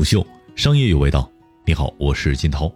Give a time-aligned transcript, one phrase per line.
[0.00, 1.30] 虎嗅，商业有味道。
[1.66, 2.74] 你好，我是金涛。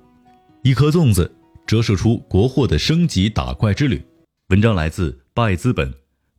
[0.63, 1.35] 一颗粽子
[1.67, 4.05] 折射出国货的升级打怪之旅。
[4.49, 5.91] 文章来自八爱资本，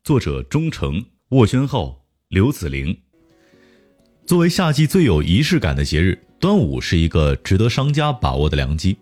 [0.04, 2.96] 作者钟诚、沃宣浩、刘子玲。
[4.28, 8.96] 作为夏季最有仪式感的节日，端午是一个值得商家把握的良机。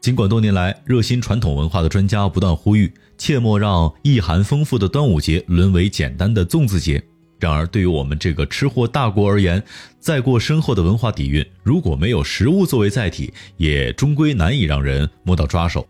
[0.00, 7.04] 尽管多年来热心传统文化的专家不断呼吁，切莫让意涵丰富的端午节沦为简单的粽子节。
[7.40, 9.62] 然而，对于我们这个吃货大国而言，
[9.98, 15.88] 再过深厚的文化底蕴，如果没有食物作为载体，也终归难以让人摸到抓手。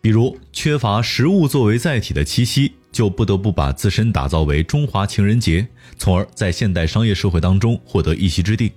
[0.00, 5.66] 比如，缺乏食物作为载体的七夕，就不得不把自身打造为中华情人节，
[5.98, 8.72] 从而在现代商业社会当中获得一席之地。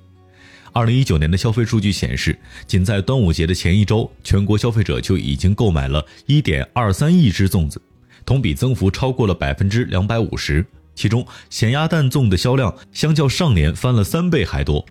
[0.74, 7.82] 二零一九年的消费数据显示，仅在端午节的前一周，全国消费者就已经购买了一点二三亿只粽子，
[8.26, 10.66] 同比增幅超过了百分之两百五十。
[11.00, 14.86] 其中咸鸭蛋粽的销量相较上年翻了三倍还多，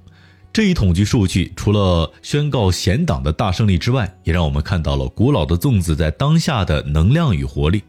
[0.54, 7.82] 这一统计数据除了宣告咸党的大胜利之外，也让我们看到了古老的粽子在当下的能量与活力。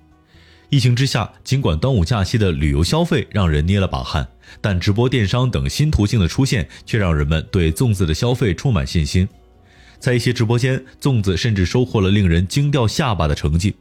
[0.67, 4.27] 疫情之下，尽管端午假期的旅游消费让人捏了把汗，
[4.59, 9.25] 但直播电商等新途径的出现，却让人们对粽子的消费充满信心。
[9.97, 13.75] 在一些直播间，粽子甚至收获了令人惊掉下巴的成绩。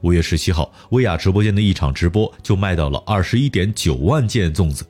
[0.00, 4.84] 五月十七号，薇娅直播间的一场直播就卖到了二十一点九万件粽子。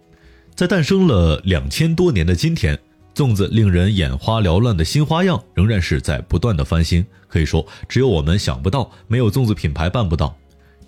[0.54, 2.78] 在诞生了两千多年的今天，
[3.14, 7.04] 粽子令人眼花缭乱的新花样仍然是在不断的翻新。
[7.26, 10.36] 可以说，只有我们想不到，没有粽子品牌办不到。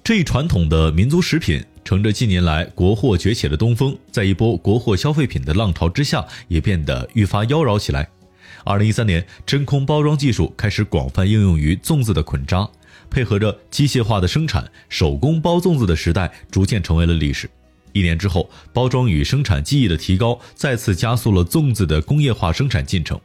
[0.02, 8.06] 这一传统的民族食品，乘着近年来国货崛起的东风，在一波国货消费品的浪潮之下，也变得愈发妖娆起来。
[8.64, 12.68] 二零一三年，真空包装技术开始广泛应用于粽子的捆扎。
[13.10, 17.48] 配合着机械化的生产，手工包粽子的时代逐渐成为了历史。
[17.92, 23.20] 一年之后，包装与生产技艺的提高，再次加速了粽子的工业化生产进程。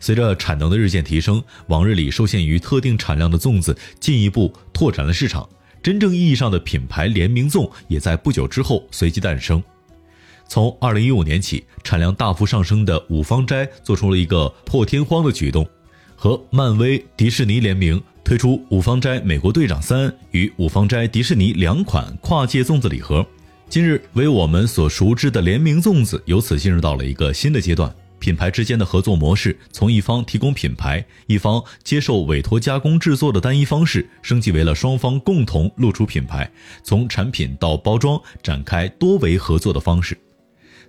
[0.00, 5.48] 随着产能的日渐提升，往日里受限于特定产量的粽子进一步拓展了市场。
[5.82, 9.62] 真正意义上的品牌联名粽也在不久之后随即诞生。
[10.48, 15.68] 从二零一五年起，产量大幅上升的五芳斋做出了一个破天荒的举动，
[16.18, 18.02] 和漫威、迪士尼联名。
[18.24, 23.26] 推出五芳斋美国队长三与五芳斋迪士尼两款跨界粽子礼盒，
[23.70, 27.90] 今日为我们所熟知的联名粽子由此进入到了一个新的阶段。
[28.18, 36.50] 品牌之间的合作模式从一方提供品牌，一方接受委托加工制作的单一方式，升级为了双方共同露出品牌，
[36.82, 40.18] 从产品到包装展开多维合作的方式。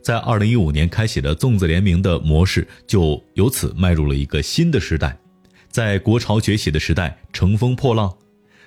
[0.01, 5.17] 在二零一五年开启的粽子联名的模式，就由此迈入了一个新的时代。
[5.69, 8.11] 在国潮崛起的时代，乘风破浪。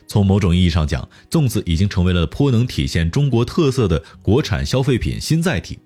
[0.07, 5.79] 从某种意义上讲，粽子已经成为了颇能体现中国特色的国产消费品新载体。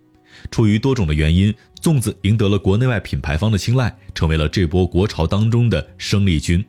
[0.51, 6.63] 出于多种的原因，粽子赢得了国内外品牌方的青睐，成为了这波国潮当中的生力军。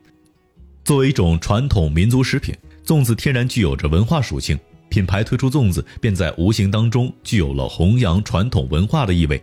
[0.83, 2.55] 作为一种传统民族食品，
[2.85, 4.57] 粽子天然具有着文化属性。
[4.89, 9.41] 品牌推出粽子，便在无形当中具有了弘扬传统文化的意味。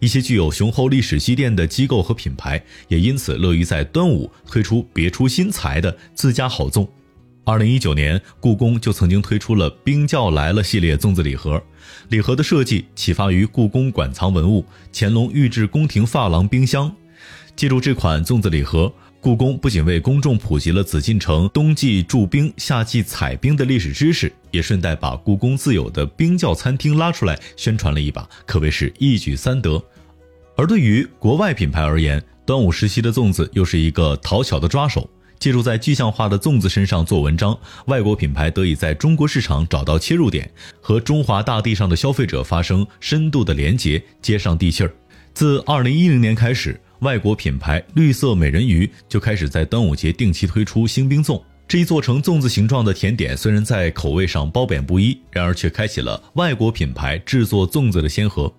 [0.00, 6.88] 一些具有雄厚历史积淀的机构和品牌，也因此乐于在端午推出别出心裁的自家好粽。
[7.44, 11.62] 二零一九年，故宫就曾经推出了“冰窖来了”系列粽子礼盒，
[12.08, 16.92] 礼盒的设计启发于故宫馆藏文物乾隆御制宫廷珐琅冰箱。
[17.54, 18.92] 借助这款粽子礼盒。
[19.26, 29.82] 故宫不仅为公众普及了紫禁城冬季驻冰、夏季采冰的历史知识，也顺带把故宫自有的冰窖餐厅拉出来宣传了一把，可谓是一举三得。
[30.56, 35.10] 而对于国外品牌而言，端午时期的粽子又是一个讨巧的抓手，
[35.40, 40.48] 借助在具象化的粽子身上做文章，外国品牌得以在中国市场找到切入点，
[40.80, 44.94] 和中华大地上的消费者发生深度的连结，接上地气儿。
[45.34, 46.80] 自二零一零年开始。
[47.00, 51.42] 外国品牌绿色美人鱼就开始在端午节定期推出新冰粽。
[51.68, 58.52] 这一做成粽子形状的甜点，虽然在口味上褒贬不一，然而却开启了外国品牌制作粽子的先河。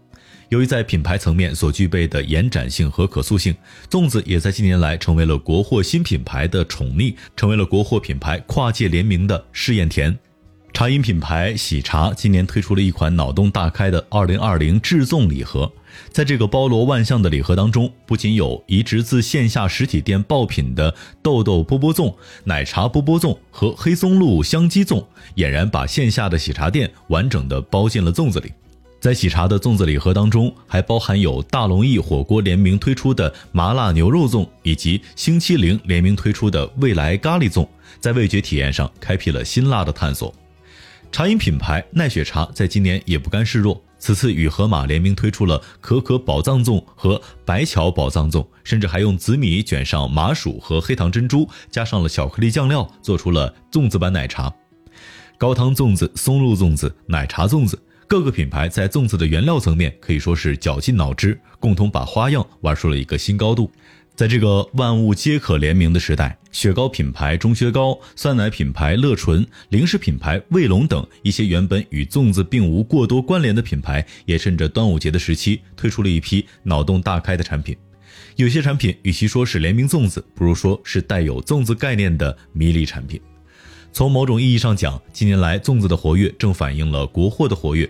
[0.49, 3.55] 由于在品牌层面所具备的延展性和可塑性，
[3.89, 10.17] 粽子也在近年来成为了国货新品牌的宠溺，成为了国货品牌跨界联名的试验田。
[10.77, 15.73] 茶饮品牌喜茶今年推出了一款脑洞大开的二零二零制粽礼盒，
[16.11, 20.93] 在这个包罗万象的礼盒当中，不仅有移植自线下实体店爆品的
[21.23, 22.13] 豆豆波波粽、
[22.43, 25.03] 奶茶波波粽和黑松露香鸡粽，
[25.37, 28.53] 俨然把线下的喜茶店完整的包进了粽子里。
[28.99, 37.67] 在喜茶的粽子礼盒当中，还包含有大龙燚火锅联名推出的麻辣牛肉粽，以及星期零联名推出的未来咖喱粽，
[37.99, 40.31] 在味觉体验上开辟了辛辣的探索。
[41.11, 54.53] 茶饮品牌奈雪茶在今年也不甘示弱，此次与盒马联名推出了可可宝藏粽和白巧宝藏粽，甚至还用紫米卷上麻薯和黑糖珍珠，加上了巧克力酱料，做出了粽子版奶茶。
[55.39, 63.71] 高汤粽子、松露粽子、奶茶粽子，各个品牌在粽子的原料层面可以说是绞尽脑汁，共同把花样玩出了一个新高度。
[64.17, 77.77] 在这个万物皆可联名的时代，雪糕品牌钟薛高、酸奶品牌乐纯、零食品牌卫龙等一些原本与粽子并无过多关联的品牌，也趁着端午节的时期推出了一批脑洞大开的产品。
[78.37, 83.21] 有些产品与其说是联名粽子，不如说是带有粽子概念的迷离产品。
[83.93, 87.87] 从某种意义上讲，近年来粽子的活跃正反映了国货的活跃。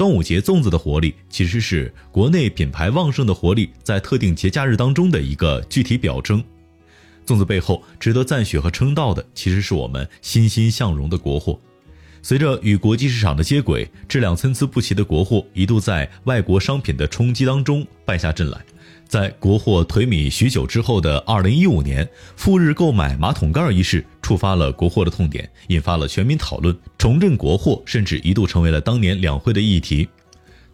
[0.00, 6.42] 端午节粽子的活力，其实是国内品牌旺盛的活力在特定节假日当中的一个具体表征。
[7.26, 11.60] 粽子背后值得赞许和称道的，其实是我们欣欣向荣的国货。
[12.22, 18.58] 随着与国际市场的接轨，质量参差不齐的国货一度在外国商品的冲击当中败下阵来。
[19.06, 26.72] 在国货颓靡许久之后的二零一五年，赴日购买马桶盖一事触发了国货的痛点，引发了全民讨论。
[26.96, 30.08] 重振国货甚至一度成为了当年两会的议题。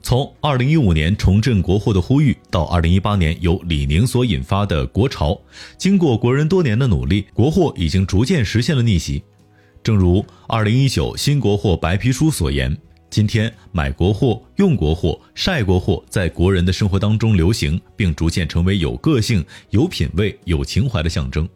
[0.03, 5.41] 从二零一五年重振国货的呼吁，到二零一八年由李宁所引发的国潮，
[5.79, 9.23] 经过国人多年的努力，国货已经逐渐实现了逆袭。
[9.83, 12.77] 正如二零一九新国货白皮书所言。
[13.09, 21.49] 今天买国货、用国货、晒国货，在国人的生活当中流行，并逐渐成为有个性、有品位、有情怀的象征。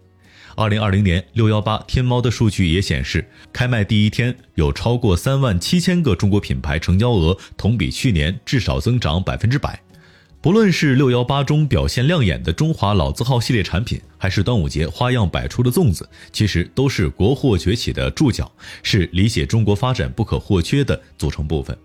[0.56, 9.81] 二零二零年六幺八天猫的数据也显示，开卖第一天有超过三万七千个中国品牌成交额，同比去年至少增长百分之百。
[10.43, 18.50] 不论是六幺八中表现亮眼的中华老字号系列产品，还是端午节花样百出的粽子，其实都是国货崛起的注脚，
[18.82, 21.76] 是理解中国发展不可或缺的组成部分。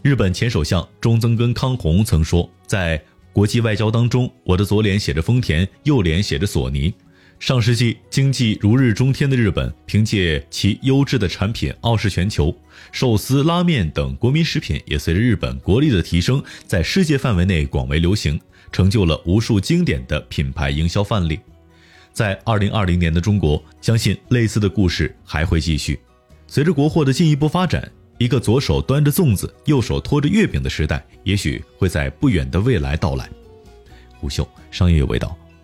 [0.00, 6.94] 日本前首相中曾根康弘曾说，在国际外交当中，我的左脸写着丰田，右脸写着索尼。
[7.38, 12.54] 上世纪经济如日中天的日本，凭借其优质的产品傲视全球，
[12.90, 18.38] 寿司、拉面等国民食品也随着日本国力的提升，在世界范围内广为流行，
[18.72, 21.38] 成就了无数经典的品牌营销范例。
[22.12, 25.98] 在二零二零年的中国，相信类似的故事还会继续。
[26.48, 27.88] 随着国货的进一步发展，
[28.18, 33.30] 一个左手端着粽子，右手托着月饼的时代，也许会在不远的未来到来。
[34.18, 35.38] 虎嗅商业有味道。